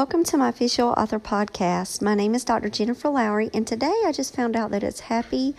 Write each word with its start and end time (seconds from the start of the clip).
Welcome 0.00 0.24
to 0.24 0.38
my 0.38 0.48
official 0.48 0.94
author 0.96 1.20
podcast. 1.20 2.00
My 2.00 2.14
name 2.14 2.34
is 2.34 2.42
Dr. 2.42 2.70
Jennifer 2.70 3.10
Lowry, 3.10 3.50
and 3.52 3.66
today 3.66 3.92
I 4.06 4.12
just 4.12 4.34
found 4.34 4.56
out 4.56 4.70
that 4.70 4.82
it's 4.82 5.00
Happy 5.00 5.54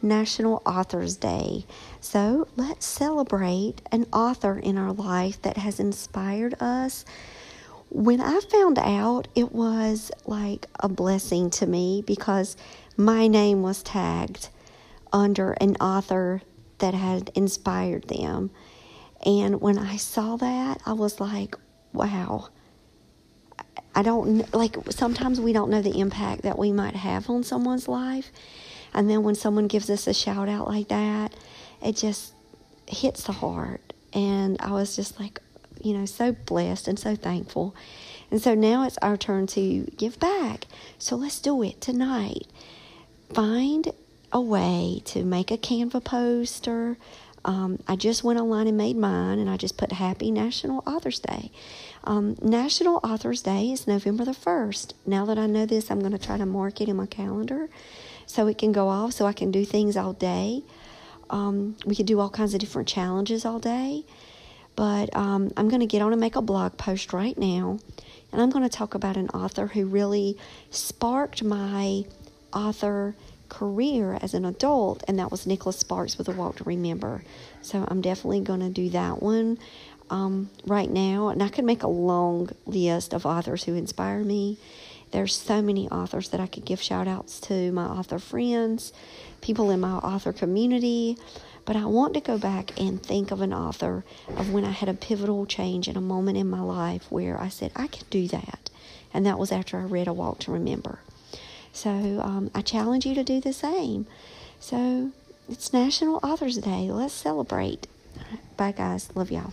National 0.00 0.62
Authors 0.64 1.16
Day. 1.16 1.66
So 1.98 2.46
let's 2.54 2.86
celebrate 2.86 3.82
an 3.90 4.06
author 4.12 4.56
in 4.56 4.78
our 4.78 4.92
life 4.92 5.42
that 5.42 5.56
has 5.56 5.80
inspired 5.80 6.54
us. 6.62 7.04
When 7.88 8.20
I 8.20 8.38
found 8.48 8.78
out, 8.78 9.26
it 9.34 9.50
was 9.50 10.12
like 10.24 10.68
a 10.78 10.88
blessing 10.88 11.50
to 11.50 11.66
me 11.66 12.04
because 12.06 12.56
my 12.96 13.26
name 13.26 13.60
was 13.60 13.82
tagged 13.82 14.50
under 15.12 15.54
an 15.54 15.74
author 15.80 16.42
that 16.78 16.94
had 16.94 17.32
inspired 17.34 18.06
them. 18.06 18.52
And 19.26 19.60
when 19.60 19.78
I 19.78 19.96
saw 19.96 20.36
that, 20.36 20.80
I 20.86 20.92
was 20.92 21.18
like, 21.18 21.56
wow 21.92 22.50
I 24.00 24.02
don't 24.02 24.54
like 24.54 24.76
sometimes 24.88 25.42
we 25.42 25.52
don't 25.52 25.68
know 25.68 25.82
the 25.82 26.00
impact 26.00 26.40
that 26.44 26.58
we 26.58 26.72
might 26.72 26.96
have 26.96 27.28
on 27.28 27.44
someone's 27.44 27.86
life. 27.86 28.32
And 28.94 29.10
then 29.10 29.24
when 29.24 29.34
someone 29.34 29.66
gives 29.66 29.90
us 29.90 30.06
a 30.06 30.14
shout 30.14 30.48
out 30.48 30.66
like 30.66 30.88
that, 30.88 31.34
it 31.82 31.96
just 31.96 32.32
hits 32.86 33.24
the 33.24 33.32
heart. 33.32 33.92
And 34.14 34.56
I 34.58 34.72
was 34.72 34.96
just 34.96 35.20
like, 35.20 35.42
you 35.82 35.92
know, 35.92 36.06
so 36.06 36.32
blessed 36.32 36.88
and 36.88 36.98
so 36.98 37.14
thankful. 37.14 37.76
And 38.30 38.40
so 38.40 38.54
now 38.54 38.86
it's 38.86 38.96
our 39.02 39.18
turn 39.18 39.46
to 39.48 39.82
give 39.98 40.18
back. 40.18 40.66
So 40.98 41.14
let's 41.14 41.38
do 41.38 41.62
it 41.62 41.82
tonight. 41.82 42.46
Find 43.34 43.92
a 44.32 44.40
way 44.40 45.02
to 45.04 45.24
make 45.26 45.50
a 45.50 45.58
Canva 45.58 46.02
poster. 46.02 46.96
Um, 47.44 47.82
I 47.88 47.96
just 47.96 48.22
went 48.22 48.38
online 48.38 48.66
and 48.66 48.76
made 48.76 48.96
mine, 48.96 49.38
and 49.38 49.48
I 49.48 49.56
just 49.56 49.76
put 49.76 49.92
Happy 49.92 50.30
National 50.30 50.82
Authors 50.86 51.18
Day. 51.18 51.50
Um, 52.04 52.36
National 52.42 53.00
Authors 53.02 53.42
Day 53.42 53.70
is 53.72 53.86
November 53.86 54.24
the 54.24 54.32
1st. 54.32 54.92
Now 55.06 55.24
that 55.26 55.38
I 55.38 55.46
know 55.46 55.64
this, 55.66 55.90
I'm 55.90 56.00
going 56.00 56.12
to 56.12 56.18
try 56.18 56.36
to 56.36 56.46
mark 56.46 56.80
it 56.80 56.88
in 56.88 56.96
my 56.96 57.06
calendar 57.06 57.68
so 58.26 58.46
it 58.46 58.58
can 58.58 58.72
go 58.72 58.88
off 58.88 59.12
so 59.12 59.26
I 59.26 59.32
can 59.32 59.50
do 59.50 59.64
things 59.64 59.96
all 59.96 60.12
day. 60.12 60.62
Um, 61.30 61.76
we 61.86 61.94
could 61.94 62.06
do 62.06 62.20
all 62.20 62.30
kinds 62.30 62.54
of 62.54 62.60
different 62.60 62.88
challenges 62.88 63.44
all 63.44 63.58
day. 63.58 64.04
But 64.76 65.14
um, 65.16 65.50
I'm 65.56 65.68
going 65.68 65.80
to 65.80 65.86
get 65.86 66.02
on 66.02 66.12
and 66.12 66.20
make 66.20 66.36
a 66.36 66.42
blog 66.42 66.76
post 66.76 67.12
right 67.12 67.36
now. 67.36 67.78
And 68.32 68.40
I'm 68.40 68.50
going 68.50 68.68
to 68.68 68.74
talk 68.74 68.94
about 68.94 69.16
an 69.16 69.28
author 69.30 69.68
who 69.68 69.86
really 69.86 70.36
sparked 70.70 71.42
my 71.42 72.04
author 72.52 73.14
career 73.50 74.18
as 74.22 74.32
an 74.32 74.46
adult, 74.46 75.04
and 75.06 75.18
that 75.18 75.30
was 75.30 75.46
Nicholas 75.46 75.78
Sparks 75.78 76.16
with 76.16 76.28
A 76.28 76.32
Walk 76.32 76.56
to 76.56 76.64
Remember. 76.64 77.22
So 77.60 77.84
I'm 77.86 78.00
definitely 78.00 78.40
going 78.40 78.60
to 78.60 78.70
do 78.70 78.88
that 78.90 79.22
one 79.22 79.58
um, 80.08 80.48
right 80.66 80.90
now, 80.90 81.28
and 81.28 81.42
I 81.42 81.48
could 81.50 81.66
make 81.66 81.82
a 81.82 81.88
long 81.88 82.48
list 82.64 83.12
of 83.12 83.26
authors 83.26 83.64
who 83.64 83.74
inspire 83.74 84.20
me. 84.24 84.56
There's 85.10 85.36
so 85.36 85.60
many 85.60 85.88
authors 85.88 86.28
that 86.30 86.40
I 86.40 86.46
could 86.46 86.64
give 86.64 86.80
shout 86.80 87.08
outs 87.08 87.40
to, 87.40 87.72
my 87.72 87.84
author 87.84 88.18
friends, 88.18 88.92
people 89.40 89.70
in 89.70 89.80
my 89.80 89.94
author 89.94 90.32
community. 90.32 91.18
But 91.64 91.76
I 91.76 91.84
want 91.84 92.14
to 92.14 92.20
go 92.20 92.38
back 92.38 92.80
and 92.80 93.02
think 93.02 93.30
of 93.30 93.40
an 93.40 93.52
author 93.52 94.04
of 94.36 94.52
when 94.52 94.64
I 94.64 94.70
had 94.70 94.88
a 94.88 94.94
pivotal 94.94 95.46
change 95.46 95.88
in 95.88 95.96
a 95.96 96.00
moment 96.00 96.38
in 96.38 96.48
my 96.48 96.60
life 96.60 97.10
where 97.10 97.40
I 97.40 97.48
said, 97.48 97.70
I 97.76 97.86
can 97.86 98.06
do 98.08 98.28
that. 98.28 98.70
And 99.12 99.26
that 99.26 99.38
was 99.38 99.52
after 99.52 99.78
I 99.78 99.82
read 99.82 100.08
A 100.08 100.12
Walk 100.12 100.38
to 100.40 100.52
Remember. 100.52 101.00
So 101.72 101.90
um, 101.90 102.50
I 102.54 102.62
challenge 102.62 103.06
you 103.06 103.14
to 103.14 103.24
do 103.24 103.40
the 103.40 103.52
same. 103.52 104.06
So 104.58 105.12
it's 105.48 105.72
National 105.72 106.20
Authors 106.22 106.58
Day. 106.58 106.90
Let's 106.90 107.14
celebrate. 107.14 107.86
Bye, 108.56 108.72
guys. 108.72 109.14
Love 109.14 109.30
y'all. 109.30 109.52